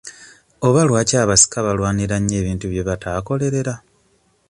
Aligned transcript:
Oba 0.67 0.81
lwaki 0.87 1.15
abasika 1.23 1.57
balwanira 1.65 2.15
nnyo 2.19 2.35
ebintu 2.41 2.65
bye 2.71 2.83
bataakolerera? 2.89 3.73